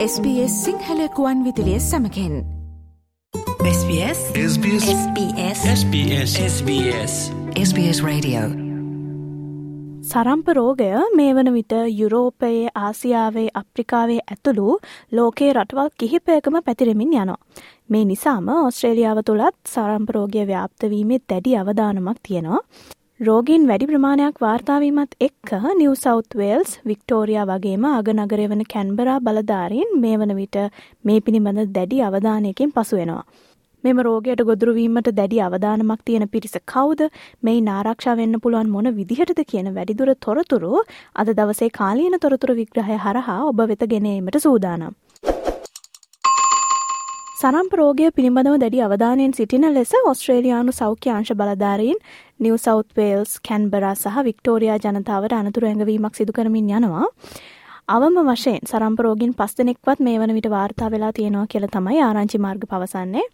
[0.00, 2.34] SBS සිංහලකුවන් විදිලිය සමකෙන්.
[3.70, 4.20] SBS
[4.52, 7.14] SBS SBS SBS SBS
[7.64, 8.40] SBS Radio.
[10.02, 14.78] සරම්ප රෝගය මේ වන විට යුරෝපයේ ආසියාවේ අප්‍රිකාවේ ඇතුළු
[15.12, 17.36] ලෝකයේ රටවල් කිහිපයකම පැතිරෙමින් යනවා.
[17.90, 22.62] මේ නිසාම ඔස්ට්‍රේලියාව තුළත් සරම්පරෝගය ව්‍යාප්තවීමේ දැඩි අවධානමක් තියෙනවා.
[23.20, 30.14] රෝගීන් වැඩි ප්‍රමාණයක් වාර්තාවීමත් එක්ක නිව් සෞත් වේල්ස් වික්ටෝරයා වගේම අගනගරය වන කැන්බරා බලධාරීන් මේ
[30.14, 30.56] වන විට
[31.04, 33.26] මේ පිළිබඳ දැඩි අවධානයකින් පසුවෙනවා.
[33.84, 37.04] මෙම රෝගයට ගොදුරුවීමට දැඩි අවධානමක් තියෙන පිරිස කවුද
[37.42, 40.72] මේ නාරක්ෂා වෙන්න පුළුවන් මොන විදිහටද කියන වැඩිදුර තොරතුරු
[41.16, 44.96] අද දවසේ කාලීන තොරතුරු විග්‍රහය හරහා ඔබ වෙත ගෙනීමට සූදානම්.
[47.40, 52.00] සරම්ප රෝගය පිළිබඳව දැඩි අවධානයෙන් සිටින ලෙස ඔස්ට්‍රේලියානු සෞඛ්‍යංශ බලධාරීන්
[52.38, 57.06] නිව සෞත් වේල්ස් කැන්බරා සහ වික්ටෝරයා ජනතාවට අනතුරු ඇඟවීමක් සිදු කරමින් යනවා.
[57.88, 62.66] අවම වශයෙන් සරම්පරෝගින් පස් දෙනෙක්වත් මේ වන විට වාර්තා වෙලා තියෙනවා කියලා තමයි ආරංචි මාර්ග
[62.72, 63.26] පවසන්නේ.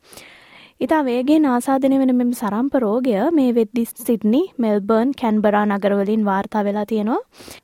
[0.81, 6.85] ඉතා වේගෙන් ආසාධනය වෙන මෙම සරම්ප රෝගය මේ වෙද්දි සිඩ්නි මෙල්බර්න් කැන්බරා නගරවලින් වාර්තා වෙලා
[6.85, 7.23] තියෙනවා.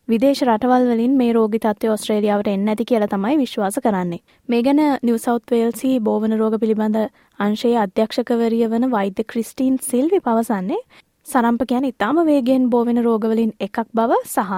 [0.08, 4.22] විදේශ රටවල් වලින් මේ රෝගි තත්ත්වය ඔස්ට්‍රේලියාවට එන්න ඇති කියලා තමයි විශ්වාස කරන්නේ.
[4.48, 6.98] මේ ගැන නිව් සවුත් වේල්සි බෝවන රෝග පිළිබඳ
[7.38, 10.80] අංශයේ අධ්‍යක්ෂකවරිය වන වෛද්‍ය ක්‍රිස්ටීන් සිල්වි පවසන්නේ
[11.26, 14.56] සරම්ප කියන ඉතාම වේගෙන් බෝවෙන රෝගවලින් එකක් බව සහ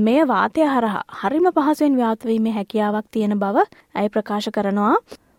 [0.00, 4.92] මෙය වාතය හරහා හරිම පහසුවෙන් ව්‍යාත්වීමේ හැකියාවක් තියෙන බව ඇය ප්‍රකාශ කරනවා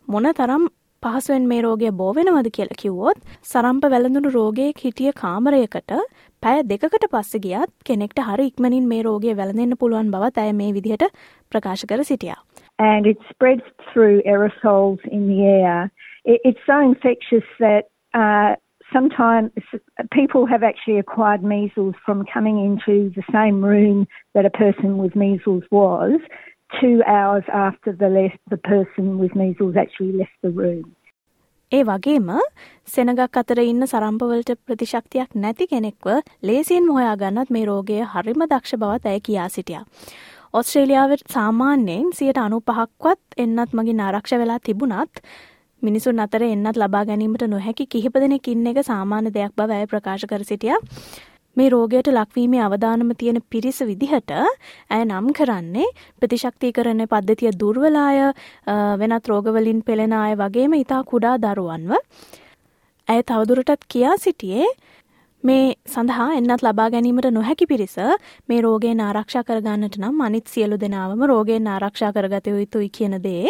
[0.07, 0.65] මොන තරම්
[1.04, 5.94] පහසුවෙන් මේ රෝගය බෝවෙනවද කියලා කිව්වොත් සරම්ප වැළඳුණු රෝගයෙක් හිටිය කාමරයකට
[6.42, 11.06] පැය දෙකකට පස්සේ ගියත් කෙනෙක්ට හරි ඉක්මනින් මේ රෝගය වැළඳෙන්න පුළුවන් බවත් ඇය මේ විදිහට
[11.52, 12.36] ප්‍රකාශ කර සිටියා.
[12.78, 15.90] And it spreads through aerosols in the air.
[16.24, 18.52] It, it's so infectious that uh,
[18.92, 19.50] sometimes
[20.10, 25.16] people have actually acquired measles from coming into the same room that a person with
[25.16, 26.20] measles was.
[26.69, 30.85] Two hours after the, left, the person with measles actually left the room.
[31.71, 32.29] ඒ වගේම
[32.87, 36.07] සෙනගක් අතර ඉන්න සරම්පවලට ප්‍රතිශක්තියක් නැති කෙනෙක්ව
[36.49, 39.83] ලේසියෙන් හොයා ගන්නත් මේ රෝගය හරිම දක්ෂ බවත් ඇය කියා සිටියා.
[40.53, 45.23] ඔස්ට්‍රේලියාවට සාමාන්‍යයෙන් සියට අනු පහක්වත් එන්නත් මගින් ආරක්ෂ වෙලා තිබුණත්
[45.81, 50.27] මිනිසුන් අතර එන්නත් ලබා ගැනීමට නොහැකි කිහිප දෙනෙක් ඉන්න එක සාමාන්‍ය දෙයක් බව ඇය ප්‍රකාශ
[50.31, 50.79] කර සිටියා.
[51.57, 55.87] මේ රෝගයට ලක්වීමේ අවධානම තියෙන පිරිස විදිහට ඇය නම් කරන්නේ
[56.19, 58.17] ප්‍රතිශක්තිකරණ පද්ධතිය දුර්වලාය
[59.01, 61.93] වෙනත් රෝගවලින් පෙළෙන අය වගේම ඉතා කුඩා දරුවන්ව.
[63.07, 64.67] ඇය තවදුරටත් කියා සිටියේ
[65.43, 67.95] මේ සඳහා එන්නත් ලබා ගැනීමට නොහැකි පිරිස
[68.49, 73.49] මේ රෝගයෙන් ආරක්ෂා කරගන්නට නම් අනිත් සියලු දෙනාවම රෝගයෙන් ආරක්ෂා කරගත යුතුයි කියන දේ.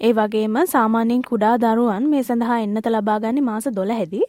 [0.00, 4.26] ඒ වගේම සාමාන්‍යයෙන් කුඩා දරුවන් මේ සඳහා එන්නත ලබාගන්නේ මාස දොළහැදී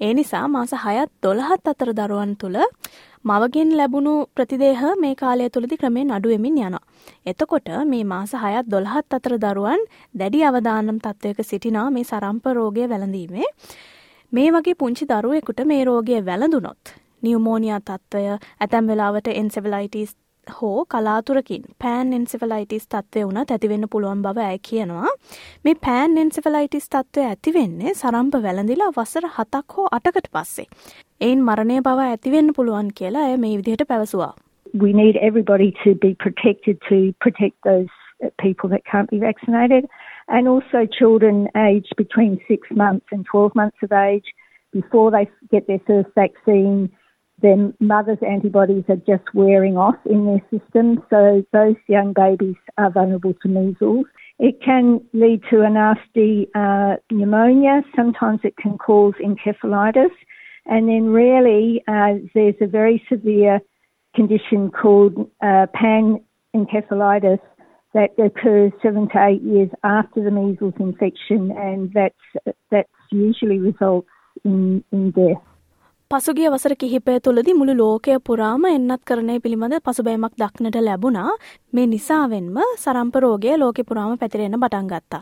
[0.00, 2.56] ඒ නිසා මාස හයත් දොළහත් අතර දරුවන් තුළ
[3.24, 6.80] මවගෙන් ලැබුණු ප්‍රතිදේහ මේ කාලය තුළදි ක්‍රමෙන් අඩුවෙමින් යනවා.
[7.26, 9.82] එතකොට මේ මාස හයත් දොළහත් අතර දරුවන්
[10.14, 13.48] දැඩි අවදානම් තත්ත්වයක සිටිනා මේ සරම්ප රෝගය වැළඳීමේ.
[14.32, 20.16] මේ වගේ පුංචි දරුවෙකුට මේ රෝගය වැළඳුනොත් නියමෝනියා තත්ත්වය ඇතැම් වෙලාවට එන්සෙවලයිටස්
[20.56, 25.12] හෝ කලාතුරකින් පෑන් එන්සිෆලයිටිස් තත්ත්වය වුණත් ඇතිවෙන්න පුළුවන් බව ඇය කියනවා.
[25.64, 30.66] මේ පෑන් එන්සිෆලයිටිස් තත්ත්වය ඇතිවෙන්නේ සරම්ප වැළඳිලා වසර හතක් හෝ අටකට පස්සේ.
[31.20, 34.34] එයින් මරණය බව ඇතිවෙන්න පුළුවන් කියලා ඇය මේ විදිහට පැවසුවා.
[34.84, 37.90] We need everybody to be protected to protect those
[38.44, 39.88] people that can't be vaccinated
[40.28, 44.32] and also children aged between six months and 12 months of age
[44.72, 46.90] before they get their first vaccine
[47.42, 52.90] their mother's antibodies are just wearing off in their system, so those young babies are
[52.90, 54.06] vulnerable to measles.
[54.38, 57.82] It can lead to a nasty uh, pneumonia.
[57.94, 60.10] Sometimes it can cause encephalitis.
[60.66, 63.60] And then rarely uh, there's a very severe
[64.14, 67.40] condition called uh, panencephalitis
[67.92, 74.08] that occurs seven to eight years after the measles infection, and that's, that's usually results
[74.44, 75.42] in, in death.
[76.10, 81.34] පසුගිය වසර කිහිපය තුළදි මුළු ලෝකය පුරාම එන්නත් කරණය පිළිබඳ පසුබෑමක් දක්නට ලැබුණා
[81.72, 85.20] මේ නිසාවෙන්ම සරම්පරෝගය ලෝකෙ පුරාම පැතිරෙන බටන් ගත්තා.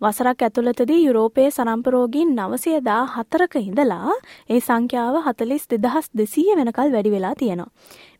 [0.00, 4.14] වසරක් ඇතුළතදී යුරෝපයේ සරම්පරෝගීන් නවසයදා හතරක ඉඳලා
[4.48, 7.68] ඒ සංඛ්‍යාව හතලිස් දෙදහස් දෙසීය වෙනකල් වැඩි වෙලා තියෙනවා.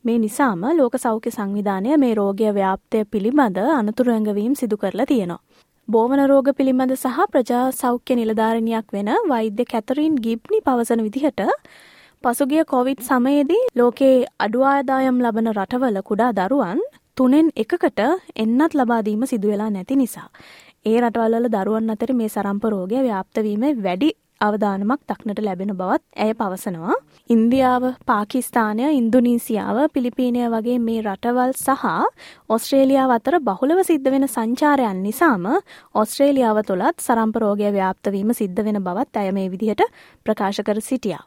[0.04, 5.40] මේ නිසාම ලෝක සෞඛ්‍ය සංවිධානය මේ රෝගය ව්‍යාප්තය පිළිබඳ අනතුරු ඇඟවීම් සිදු කරලා තියෙනවා.
[5.88, 11.42] බෝවන රෝග පිළිබඳ සහ ප්‍රජා සෞඛ්‍ය නිලධාරණයක් වෙන වෛද්‍ය කැතරීන් ගිබ්නි පවසන විදිහට
[12.24, 16.80] පසුගිය කොවිඩ් සමයේදී ලෝකේ අඩු ආදායම් ලබන රටවල කුඩා දරුවන්
[17.16, 18.00] තුනෙන් එකකට
[18.36, 20.26] එන්නත් ලබාදීම සිදුවෙලා නැති නිසා.
[20.86, 26.34] ඒ රටවල්වල දරුවන් අතර මේ සරම්ප රෝගය ව්‍යාප්ත වීම වැඩි අවධානමක් දක්නට ලැබෙන බවත් ඇය
[26.34, 26.98] පවසනවා.
[27.30, 31.88] ඉන්දියාව පාකිස්තානය ඉන්දුනීසියාව පිලිපීනය වගේ මේ රටවල් සහ
[32.50, 35.50] ඔස්ට්‍රේලියාව අතර බහුලව සිද්ධ වෙන සංචාරයන් නිසාම
[35.94, 39.84] ඔස්ට්‍රේලියාව තුළත් සරම්පරෝගය ව්‍යාප්තවීම සිද්ධ වෙන බවත් ඇය මේ විදිහට
[40.26, 41.24] ප්‍රකාශ කර සිටියා.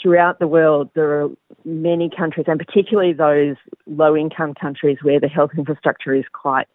[0.00, 1.28] Throughout the world, there are
[1.64, 3.56] many countries, and particularly those
[3.86, 6.66] low income countries where the health infrastructure is quite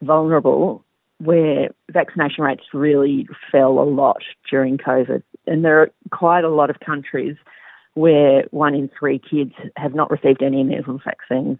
[0.00, 0.84] vulnerable,
[1.18, 5.22] where vaccination rates really fell a lot during COVID.
[5.46, 7.36] And there are quite a lot of countries
[7.94, 11.58] where one in three kids have not received any measles vaccines.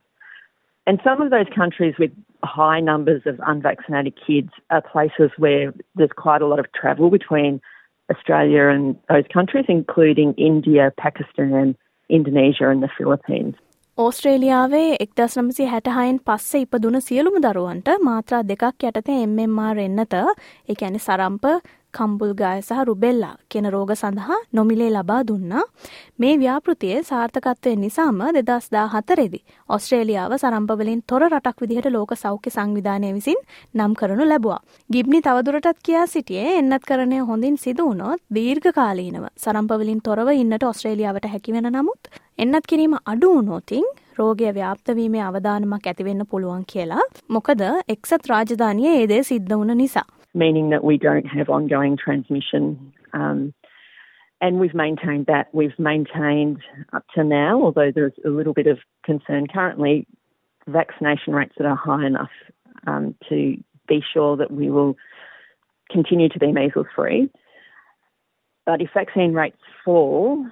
[0.87, 2.11] And some of those countries with
[2.43, 7.61] high numbers of unvaccinated kids are places where there's quite a lot of travel between
[8.10, 11.76] Australia and those countries, including India, Pakistan,
[12.10, 13.56] Indonesia, and the Philippines.
[13.98, 20.14] ඕස්ට්‍රේලියාවේ එක්දස් නමසි හැටහයින් පස්සේ ඉපදුන සියලුම දරුවන්ට මාත්‍රා දෙකක් යටතේ එම්මෙම්මාර් එන්නත
[20.70, 21.46] එකැනි සරම්ප
[21.93, 25.65] කම්බුල්ගාය සහ රුබෙල්ලා කියන රෝග සඳහා නොමිලේ ලබා දුන්නා.
[26.19, 29.41] මේ ව්‍යාපෘතියේ සාර්ථකත්වය නිසාම දෙදස් දා හතරෙදි.
[29.69, 33.41] ඔස්ට්‍රේලියාව සරම්පවලින් තොර රටක් විදිහට ලෝක සෞඛ්‍ය සංවිධානය විසින්
[33.75, 34.61] නම් කරනු ලැබවා.
[34.91, 41.69] ගිබ්නි තවදුරටත් කියා සිටියේ එන්නත් කරණය හොඳින් සිදුවනොත් දීර්ඝ කාලීනව සරම්පවලින් තොරව ඉන්නට ඔස්ට්‍රේලියාවට හැකිවෙන
[41.73, 43.87] නමුත් එන්නත් කිරීම අඩුවනෝතින්
[44.19, 50.09] රෝගය ව්‍යාප්තවීමේ අවධානමක් ඇතිවෙන්න පුළුවන් කියලා මොකද එක්සත් රාජධානය ඒදේ සිද්ධ වුණ නිසා.
[50.35, 52.93] Meaning that we don't have ongoing transmission.
[53.13, 53.55] Um,
[54.41, 55.55] and we've maintained that.
[55.55, 56.63] We've maintained
[56.93, 60.07] up to now, although there's a little bit of concern currently,
[60.67, 62.31] vaccination rates that are high enough
[62.87, 63.57] um, to
[63.87, 64.97] be sure that we will
[65.91, 67.31] continue to be measles free.
[68.65, 70.47] But if vaccine rates fall,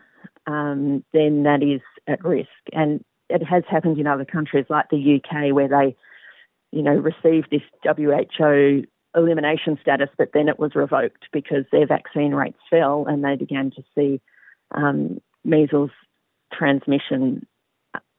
[0.47, 2.49] um, then that is at risk.
[2.73, 5.97] And it has happened in other countries like the UK where they,
[6.73, 8.85] you know, received this WHO
[9.16, 13.72] elimination status, but then it was revoked because their vaccine rates fell and they began
[13.72, 14.22] to see
[14.72, 15.92] um, measles
[16.52, 17.46] transmission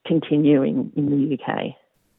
[0.07, 1.75] continuing in the UK.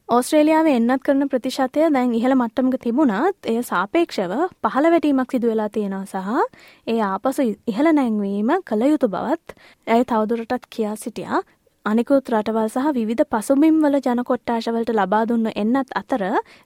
[0.08, 4.32] ඕස්ට්‍රේලියාව එන්නත් කරන ප්‍රතිශතය දැන් ඉහළ මට්ටමක තිබුණත් එය සාපේක්ෂව
[4.64, 9.56] පහළ වැටීමක් සිදු වෙලා තියෙනවා සහ ඒ ආපසු ඉහළ නැංවීම කළ යුතු බවත්
[9.86, 11.42] ඇය තවදුරටත් කියා සිටියා
[11.85, 16.21] අනිකුත් රටවල් සහ විවිධ පසුබිම්වල ජන කොට්ටාශවලට ලබා දුන්න එන්නත් අතර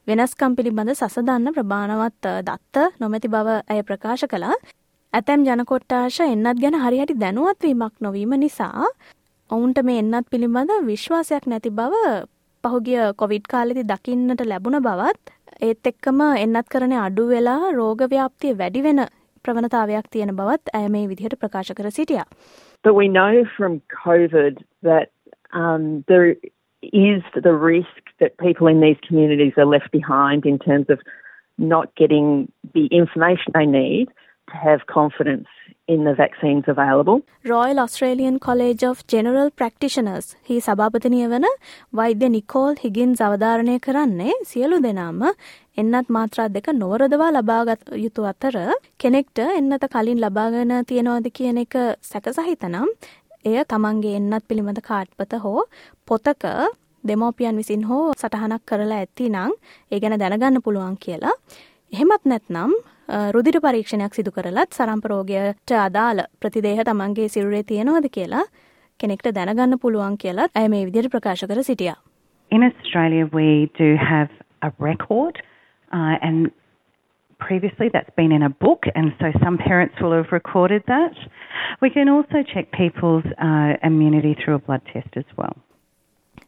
[0.08, 4.54] වෙනස්කම් පිළිබඳ සසදන්න ප්‍රමාණවත් දත්ත නොමැති බව ඇය ප්‍රකාශ කළා.
[5.12, 8.86] ඇතැම් ජනකොට්ටාශ එන්නත් ගැන හරිහටි දැනුවත්වීමක් නොවීම නිසා
[9.50, 12.04] ඔවුන්ට මේ එන්නත් පිළිබඳ විශ්වාසයක් නැති බව
[12.64, 19.02] පහුගිය කොවිඩ් කාලෙදි දකින්නට ලැබුණ බවත් ඒත් එක්කම එන්නත් කරන අඩු වෙලා රෝගව්‍යාප්තිය වැඩි වෙන
[19.44, 22.26] ප්‍රවණතාවයක් තියෙන බවත් ඇය මේ විදිහට ප්‍රකාශ කර සිටියා.
[22.82, 25.10] But we know from COVID that
[25.52, 26.36] um, there
[26.82, 27.88] is the risk
[28.20, 31.00] that people in these communities are left behind in terms of
[31.58, 34.08] not getting the information they need
[34.52, 35.48] have confidence
[35.86, 37.22] in the vaccines available.
[37.44, 41.46] Royal Australian College of General Practitioners හි සභාපතිනිය වන
[41.92, 45.22] වෛද්‍ය නිකෝල් හිගින්ස් අවධාරණය කරන්නේ සියලු දෙනාම
[45.76, 48.58] එන්නත් මාත්‍රා දෙක නොවරදවා ලබාගත් යුතු අතර
[48.98, 51.78] කෙනෙක්ට එන්නත කලින් ලබාගෙන තියෙනවාද කියන එක
[52.10, 52.90] සැකසහිතනම්
[53.44, 55.64] එය තමන්ගේ එන්නත් පිළිබඳ කාට්පත හෝ
[56.08, 56.44] පොතක
[57.04, 59.52] දෙමෝපියන් විසින් හෝ සටහනක් කරලා ඇති නං
[59.90, 61.34] ඒ ගැන දැනගන්න පුළුවන් කියලා.
[61.93, 62.73] එහෙමත් නැත්නම්
[63.35, 68.45] රුදිර පරීක්ෂණයක් සිදු කරලත් සරම්පරෝගයට අදාළ ප්‍රතිදේහ තමන්ගේ සිරුරේ තියෙනවද කියලා
[68.99, 71.97] කෙනෙක්ට දැනගන්න පුළුවන් කියලත් ඇය මේ විදිහට ප්‍රකාශ කර සිටියා.
[72.51, 74.29] In Australia we do have
[74.61, 75.41] a record
[75.91, 76.51] uh, and
[77.39, 81.15] previously that's been in a book and so some parents will have recorded that.
[81.81, 85.55] We can also check people's uh, immunity through a blood test as well.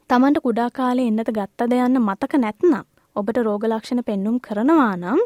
[0.10, 2.84] තමන්ට කුඩා කාලේ එන්නත ගත්තද යන්න මතක නැත්නම්
[3.21, 5.21] ඔබට රෝග ලක්ෂණ පෙන්නුම් කරනවා නම්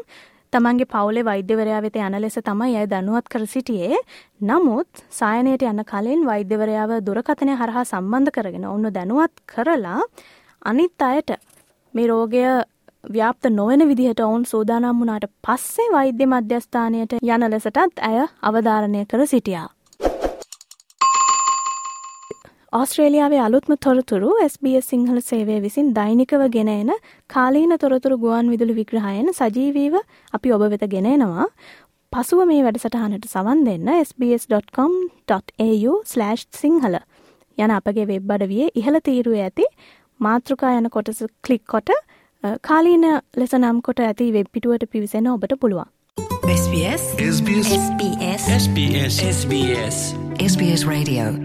[0.53, 3.97] තමන්ගේ පවුලේ වෛද්‍යවරයා වෙත යන ලෙස තමයි අය දැනුවත් කර සිටියේ.
[4.41, 9.99] නමුත් සායනයට යන කලින් වෛද්‍යවරයාව දුරකථනය හරහා සම්බන්ධ කරගෙන ඔවුන් දැනුවත් කරලා
[10.61, 11.35] අනිත් අයට
[11.93, 12.45] මේ රෝගය
[13.09, 19.67] ව්‍යාප්ත නොවන විදිහට ඔවුන් සූදානම් වුණාට පස්සේ වෛද්‍ය මධ්‍යස්ථානයට යන ලෙසටත් ඇය අවධාරණය කර සිටියා.
[22.77, 26.89] ආස්ට්‍රේලියාවේ අලුත්ම තොරතුරු SBS සිංහල සේවය විසින් දෛනිකව ගෙන එන
[27.29, 29.95] කාලීන තොරතුරු ගුවන් විදුලි විග්‍රහයන සජීවීව
[30.33, 31.45] අපි ඔබ වෙත ගෙනෙනවා.
[32.13, 35.93] පසුව මේ වැඩසටහනට සවන් දෙන්න sbs.com.au/
[36.63, 36.99] සිංහල
[37.57, 39.71] යන අපගේ වෙබ් අඩවියේ ඉහළ තීරුව ඇති
[40.19, 41.95] මාතෘකා යන කොටස ක්ලික් කොට
[42.61, 43.09] කාලීන
[43.41, 45.89] ලෙස නම් කොට ඇති වෙබ් පිටුවට පිවිසෙන ඔබට පුළුවන්.
[46.59, 49.97] SBS SBS SBS SBS SBS
[50.43, 51.44] SBS Radio